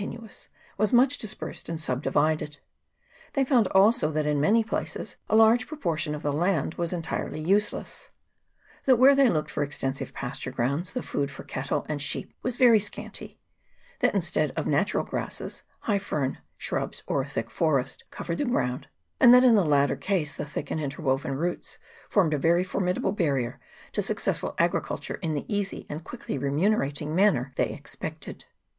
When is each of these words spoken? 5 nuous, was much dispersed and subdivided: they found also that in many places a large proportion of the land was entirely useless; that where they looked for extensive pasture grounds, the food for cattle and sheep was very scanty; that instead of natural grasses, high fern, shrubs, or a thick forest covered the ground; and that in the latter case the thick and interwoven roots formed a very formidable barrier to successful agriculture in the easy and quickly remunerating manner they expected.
5 0.01 0.09
nuous, 0.09 0.47
was 0.79 0.91
much 0.91 1.19
dispersed 1.19 1.69
and 1.69 1.79
subdivided: 1.79 2.57
they 3.33 3.45
found 3.45 3.67
also 3.67 4.09
that 4.09 4.25
in 4.25 4.41
many 4.41 4.63
places 4.63 5.15
a 5.29 5.35
large 5.35 5.67
proportion 5.67 6.15
of 6.15 6.23
the 6.23 6.33
land 6.33 6.73
was 6.73 6.91
entirely 6.91 7.39
useless; 7.39 8.09
that 8.85 8.95
where 8.95 9.13
they 9.13 9.29
looked 9.29 9.51
for 9.51 9.61
extensive 9.61 10.11
pasture 10.11 10.49
grounds, 10.49 10.93
the 10.93 11.03
food 11.03 11.29
for 11.29 11.43
cattle 11.43 11.85
and 11.87 12.01
sheep 12.01 12.33
was 12.41 12.55
very 12.57 12.79
scanty; 12.79 13.39
that 13.99 14.15
instead 14.15 14.49
of 14.57 14.65
natural 14.65 15.03
grasses, 15.03 15.61
high 15.81 15.99
fern, 15.99 16.39
shrubs, 16.57 17.03
or 17.05 17.21
a 17.21 17.29
thick 17.29 17.51
forest 17.51 18.03
covered 18.09 18.39
the 18.39 18.45
ground; 18.45 18.87
and 19.19 19.31
that 19.35 19.43
in 19.43 19.53
the 19.53 19.63
latter 19.63 19.95
case 19.95 20.35
the 20.35 20.45
thick 20.45 20.71
and 20.71 20.81
interwoven 20.81 21.35
roots 21.35 21.77
formed 22.09 22.33
a 22.33 22.39
very 22.39 22.63
formidable 22.63 23.11
barrier 23.11 23.59
to 23.91 24.01
successful 24.01 24.55
agriculture 24.57 25.19
in 25.21 25.35
the 25.35 25.45
easy 25.47 25.85
and 25.89 26.03
quickly 26.03 26.39
remunerating 26.39 27.13
manner 27.13 27.53
they 27.55 27.69
expected. 27.69 28.45